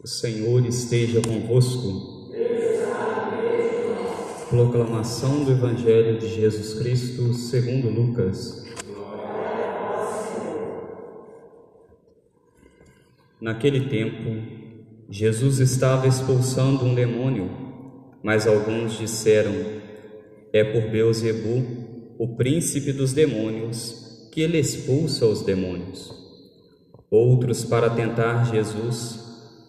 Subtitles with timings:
[0.00, 2.30] O Senhor esteja convosco.
[4.48, 8.64] Proclamação do Evangelho de Jesus Cristo segundo Lucas.
[13.40, 14.40] Naquele tempo,
[15.10, 17.50] Jesus estava expulsando um demônio,
[18.22, 19.52] mas alguns disseram:
[20.52, 21.66] É por Beuzebu,
[22.16, 26.14] o príncipe dos demônios, que ele expulsa os demônios.
[27.10, 29.27] Outros, para tentar Jesus,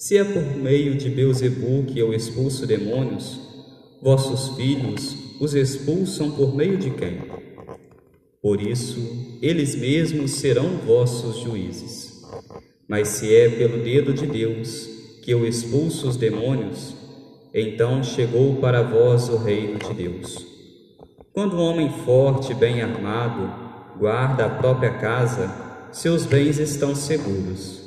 [0.00, 3.38] Se é por meio de Beuzebu que eu expulso demônios,
[4.00, 7.18] vossos filhos os expulsam por meio de quem?
[8.40, 8.98] Por isso,
[9.42, 12.24] eles mesmos serão vossos juízes.
[12.88, 14.88] Mas se é pelo dedo de Deus
[15.22, 16.96] que eu expulso os demônios,
[17.52, 20.46] então chegou para vós o reino de Deus.
[21.34, 25.54] Quando um homem forte, bem armado, guarda a própria casa,
[25.92, 27.79] seus bens estão seguros.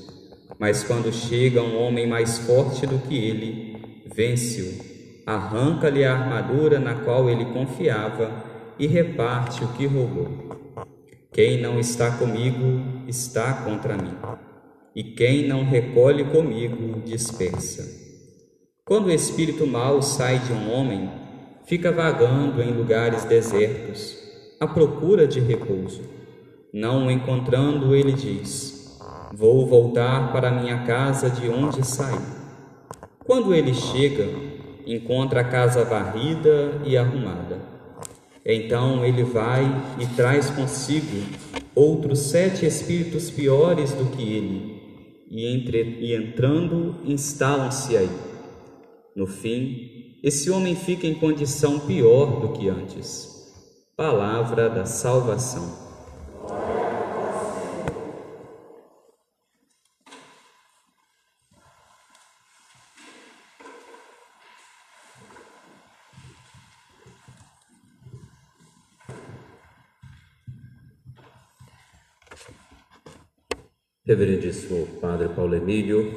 [0.60, 4.94] Mas quando chega um homem mais forte do que ele, vence-o,
[5.26, 8.32] arranca-lhe a armadura na qual ele confiava
[8.78, 10.54] e reparte o que roubou.
[11.32, 14.16] Quem não está comigo está contra mim,
[14.96, 18.02] e quem não recolhe comigo dispersa.
[18.86, 21.10] Quando o espírito mau sai de um homem,
[21.66, 24.18] fica vagando em lugares desertos,
[24.60, 26.02] à procura de repouso.
[26.74, 28.73] Não o encontrando, ele diz:
[29.36, 32.20] Vou voltar para minha casa de onde saí.
[33.26, 34.30] Quando ele chega,
[34.86, 37.58] encontra a casa varrida e arrumada.
[38.46, 39.64] Então ele vai
[40.00, 41.26] e traz consigo
[41.74, 48.12] outros sete espíritos piores do que ele, e, entre, e entrando, instalam-se aí.
[49.16, 53.52] No fim, esse homem fica em condição pior do que antes.
[53.98, 55.93] Palavra da salvação.
[74.06, 76.12] Reverendíssimo Padre Paulo Emílio,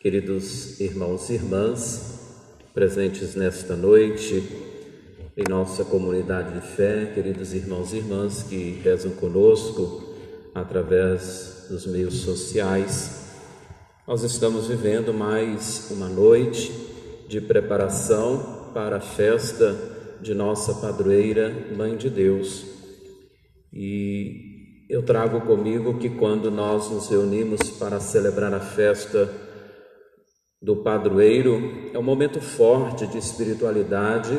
[0.00, 4.42] queridos irmãos e irmãs presentes nesta noite
[5.36, 10.14] em nossa comunidade de fé, queridos irmãos e irmãs que rezam conosco
[10.54, 13.26] através dos meios sociais,
[14.08, 16.72] nós estamos vivendo mais uma noite
[17.28, 19.76] de preparação para a festa
[20.22, 22.64] de nossa padroeira, Mãe de Deus.
[23.70, 24.49] E
[24.90, 29.30] eu trago comigo que quando nós nos reunimos para celebrar a festa
[30.60, 34.36] do padroeiro, é um momento forte de espiritualidade,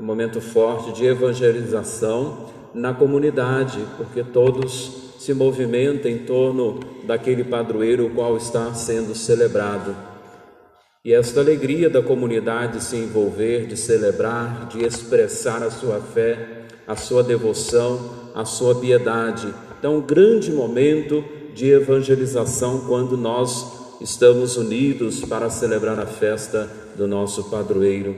[0.00, 8.06] um momento forte de evangelização na comunidade, porque todos se movimentam em torno daquele padroeiro
[8.06, 9.94] o qual está sendo celebrado.
[11.04, 16.96] E esta alegria da comunidade se envolver, de celebrar, de expressar a sua fé, a
[16.96, 19.52] sua devoção, a sua piedade,
[19.84, 21.22] então, um grande momento
[21.54, 28.16] de evangelização quando nós estamos unidos para celebrar a festa do nosso padroeiro.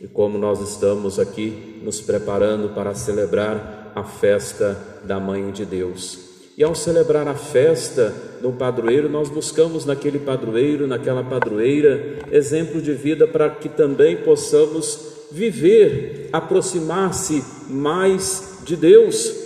[0.00, 6.20] E como nós estamos aqui nos preparando para celebrar a festa da Mãe de Deus.
[6.56, 12.92] E ao celebrar a festa do padroeiro, nós buscamos naquele padroeiro, naquela padroeira, exemplo de
[12.92, 15.00] vida para que também possamos
[15.32, 19.42] viver, aproximar-se mais de Deus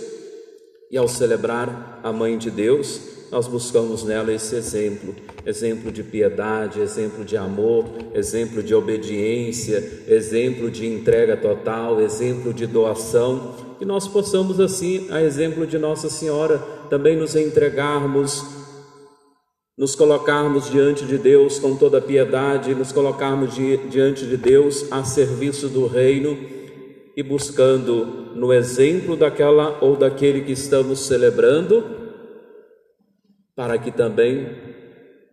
[0.89, 5.13] e ao celebrar a Mãe de Deus, nós buscamos nela esse exemplo,
[5.45, 12.65] exemplo de piedade, exemplo de amor, exemplo de obediência, exemplo de entrega total, exemplo de
[12.65, 16.57] doação, que nós possamos assim, a exemplo de Nossa Senhora,
[16.89, 18.43] também nos entregarmos,
[19.77, 25.67] nos colocarmos diante de Deus com toda piedade, nos colocarmos diante de Deus a serviço
[25.67, 26.56] do reino
[27.17, 31.83] e buscando no exemplo daquela ou daquele que estamos celebrando,
[33.55, 34.55] para que também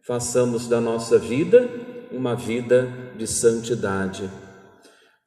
[0.03, 1.69] façamos da nossa vida
[2.11, 2.89] uma vida
[3.19, 4.31] de santidade.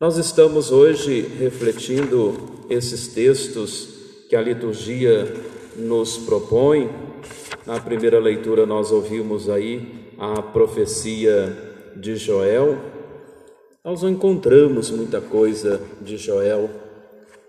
[0.02, 5.32] Nós estamos hoje refletindo esses textos que a liturgia
[5.76, 6.90] nos propõe.
[7.68, 11.56] Na primeira leitura, nós ouvimos aí a profecia
[11.96, 12.97] de Joel,
[13.88, 16.70] nós não encontramos muita coisa de Joel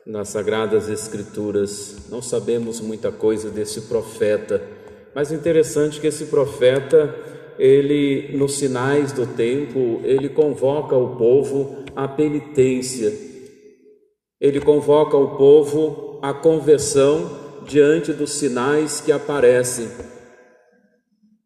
[0.07, 4.63] nas Sagradas Escrituras, não sabemos muita coisa desse profeta,
[5.13, 7.13] mas interessante que esse profeta,
[7.59, 13.13] ele, nos sinais do tempo, ele convoca o povo à penitência,
[14.41, 17.37] ele convoca o povo à conversão
[17.67, 19.89] diante dos sinais que aparecem.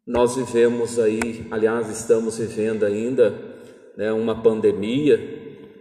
[0.06, 3.51] Nós vivemos aí, aliás, estamos vivendo ainda
[3.96, 5.40] né, uma pandemia.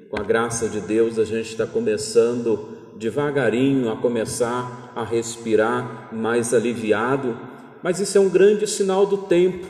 [0.09, 6.53] Com a graça de Deus, a gente está começando devagarinho a começar a respirar mais
[6.53, 7.37] aliviado,
[7.81, 9.65] mas isso é um grande sinal do tempo.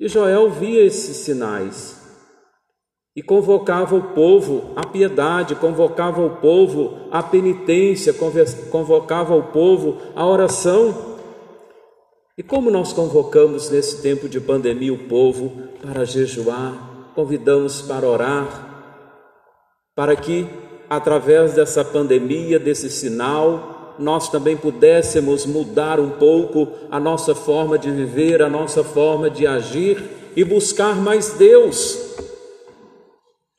[0.00, 2.00] E Joel via esses sinais
[3.16, 8.14] e convocava o povo à piedade, convocava o povo à penitência,
[8.70, 11.14] convocava o povo à oração.
[12.36, 18.46] E como nós convocamos nesse tempo de pandemia o povo para jejuar, convidamos para orar,
[19.94, 20.48] para que
[20.88, 27.90] através dessa pandemia, desse sinal, nós também pudéssemos mudar um pouco a nossa forma de
[27.90, 30.02] viver, a nossa forma de agir
[30.36, 32.14] e buscar mais Deus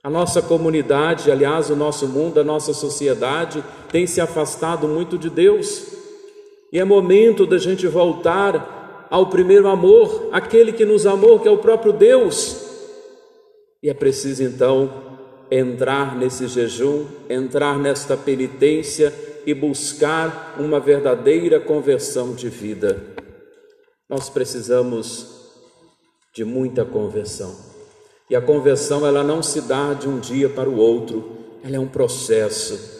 [0.05, 5.31] a nossa comunidade, aliás, o nosso mundo, a nossa sociedade tem se afastado muito de
[5.31, 5.83] Deus.
[6.71, 11.51] E é momento da gente voltar ao primeiro amor, aquele que nos amou, que é
[11.51, 12.64] o próprio Deus.
[13.81, 15.18] E é preciso então
[15.51, 19.13] entrar nesse jejum, entrar nesta penitência
[19.45, 23.01] e buscar uma verdadeira conversão de vida.
[24.10, 25.36] Nós precisamos
[26.33, 27.56] de muita conversão.
[28.30, 31.80] E a conversão ela não se dá de um dia para o outro, ela é
[31.80, 32.95] um processo.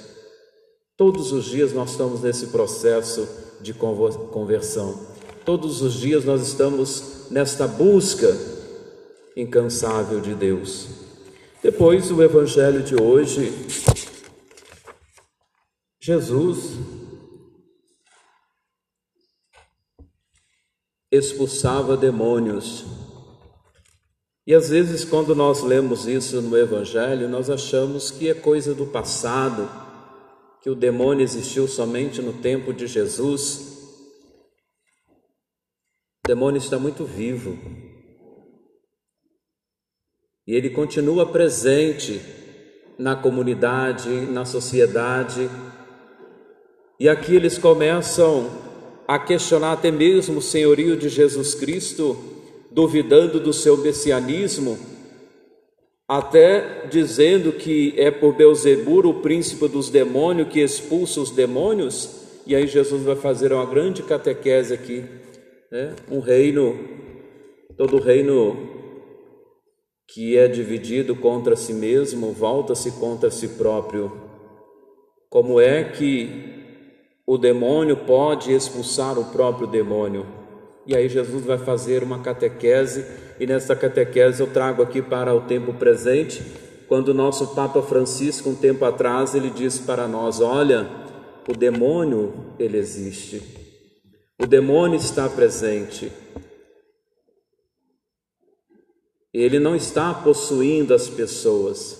[0.96, 3.28] Todos os dias nós estamos nesse processo
[3.60, 5.00] de conversão.
[5.44, 8.36] Todos os dias nós estamos nesta busca
[9.36, 10.88] incansável de Deus.
[11.62, 13.52] Depois, o evangelho de hoje,
[16.00, 16.78] Jesus
[21.12, 22.86] expulsava demônios
[24.48, 28.86] e às vezes, quando nós lemos isso no Evangelho, nós achamos que é coisa do
[28.86, 29.68] passado,
[30.62, 33.74] que o demônio existiu somente no tempo de Jesus.
[36.24, 37.58] O demônio está muito vivo.
[40.48, 42.22] E ele continua presente
[43.00, 45.50] na comunidade, na sociedade.
[47.00, 48.50] E aqui eles começam
[49.08, 52.18] a questionar até mesmo o senhorio de Jesus Cristo
[52.72, 54.78] duvidando do seu messianismo,
[56.08, 62.10] até dizendo que é por Beelzebub, o príncipe dos demônios, que expulsa os demônios,
[62.46, 65.06] e aí Jesus vai fazer uma grande catequese aqui,
[65.72, 65.96] né?
[66.12, 66.78] um reino,
[67.78, 68.75] todo reino
[70.16, 74.14] que é dividido contra si mesmo, volta-se contra si próprio.
[75.30, 76.54] Como é que
[77.28, 80.26] o demônio pode expulsar o próprio demônio?
[80.88, 83.06] E aí Jesus vai fazer uma catequese,
[83.38, 86.42] e nessa catequese eu trago aqui para o tempo presente,
[86.88, 90.88] quando o nosso Papa Francisco, um tempo atrás, ele disse para nós: Olha,
[91.46, 93.44] o demônio, ele existe,
[94.42, 96.10] o demônio está presente,
[99.42, 102.00] ele não está possuindo as pessoas,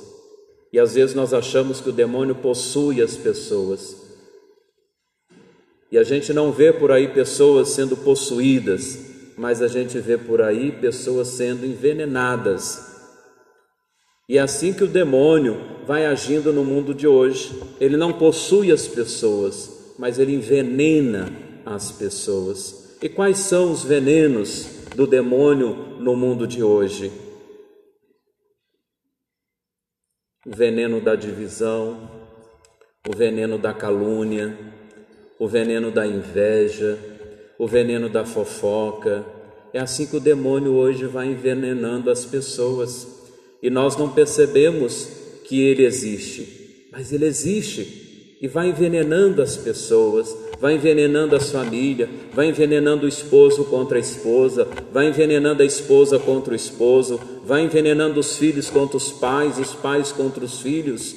[0.72, 4.04] e às vezes nós achamos que o demônio possui as pessoas.
[5.92, 8.98] E a gente não vê por aí pessoas sendo possuídas,
[9.38, 12.96] mas a gente vê por aí pessoas sendo envenenadas.
[14.28, 17.62] E é assim que o demônio vai agindo no mundo de hoje.
[17.80, 21.32] Ele não possui as pessoas, mas ele envenena
[21.66, 22.98] as pessoas.
[23.02, 27.12] E quais são os venenos do demônio no mundo de hoje?
[30.46, 32.10] O veneno da divisão,
[33.08, 34.58] o veneno da calúnia,
[35.38, 36.98] o veneno da inveja,
[37.60, 39.26] o veneno da fofoca.
[39.74, 43.08] É assim que o demônio hoje vai envenenando as pessoas
[43.62, 45.08] e nós não percebemos
[45.44, 52.10] que ele existe, mas ele existe e vai envenenando as pessoas, vai envenenando as famílias,
[52.34, 57.64] vai envenenando o esposo contra a esposa, vai envenenando a esposa contra o esposo, vai
[57.64, 61.16] envenenando os filhos contra os pais, os pais contra os filhos.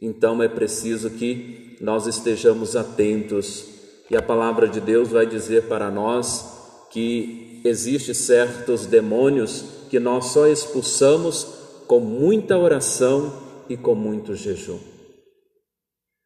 [0.00, 3.64] Então é preciso que nós estejamos atentos.
[4.10, 10.26] E a palavra de Deus vai dizer para nós que existe certos demônios que nós
[10.26, 11.46] só expulsamos
[11.86, 13.32] com muita oração
[13.68, 14.78] e com muito jejum.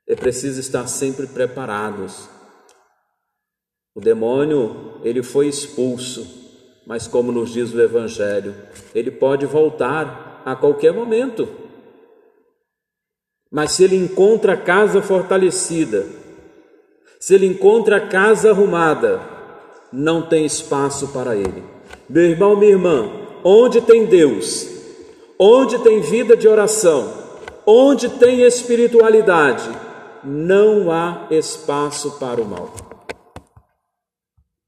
[0.06, 2.28] É preciso estar sempre preparados.
[3.94, 6.26] O demônio, ele foi expulso,
[6.84, 8.54] mas como nos diz o Evangelho,
[8.92, 11.48] ele pode voltar a qualquer momento.
[13.50, 16.06] Mas se ele encontra a casa fortalecida,
[17.20, 19.20] se ele encontra a casa arrumada,
[19.92, 21.62] não tem espaço para ele.
[22.08, 23.08] Meu irmão, minha irmã,
[23.44, 24.68] onde tem Deus,
[25.38, 27.12] onde tem vida de oração,
[27.64, 29.70] onde tem espiritualidade,
[30.24, 32.83] não há espaço para o mal.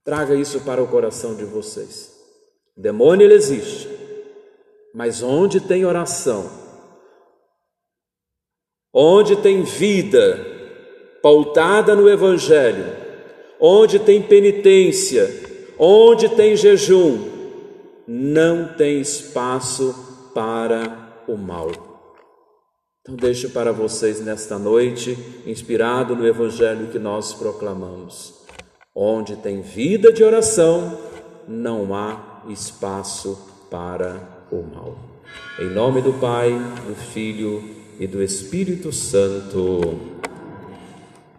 [0.07, 2.13] Traga isso para o coração de vocês.
[2.77, 3.89] O demônio ele existe,
[4.95, 6.49] mas onde tem oração,
[8.95, 10.39] onde tem vida
[11.21, 12.85] pautada no Evangelho,
[13.59, 15.29] onde tem penitência,
[15.77, 17.19] onde tem jejum,
[18.07, 21.73] não tem espaço para o mal.
[23.01, 28.46] Então, deixo para vocês nesta noite, inspirado no Evangelho que nós proclamamos.
[28.99, 30.99] Onde tem vida de oração,
[31.47, 33.39] não há espaço
[33.71, 34.17] para
[34.51, 34.97] o mal.
[35.59, 36.51] Em nome do Pai,
[36.89, 37.63] do Filho
[38.01, 40.16] e do Espírito Santo.